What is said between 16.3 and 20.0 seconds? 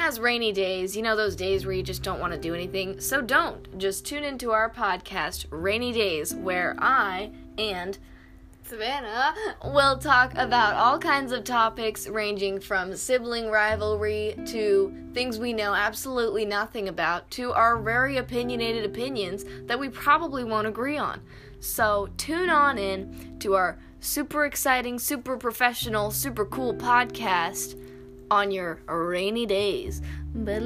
nothing about to our very opinionated opinions that we